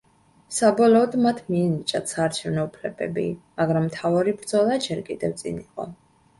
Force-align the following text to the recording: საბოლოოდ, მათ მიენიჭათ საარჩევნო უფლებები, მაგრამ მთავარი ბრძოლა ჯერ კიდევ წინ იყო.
საბოლოოდ, 0.59 1.17
მათ 1.25 1.41
მიენიჭათ 1.55 2.15
საარჩევნო 2.15 2.65
უფლებები, 2.71 3.27
მაგრამ 3.63 3.89
მთავარი 3.93 4.37
ბრძოლა 4.43 4.83
ჯერ 4.91 5.07
კიდევ 5.13 5.41
წინ 5.45 5.65
იყო. 5.65 5.91